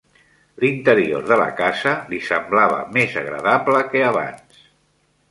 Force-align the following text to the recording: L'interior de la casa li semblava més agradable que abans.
L'interior 0.61 1.25
de 1.31 1.35
la 1.41 1.49
casa 1.59 1.91
li 2.13 2.21
semblava 2.29 2.79
més 2.95 3.13
agradable 3.23 3.83
que 3.93 4.01
abans. 4.07 4.65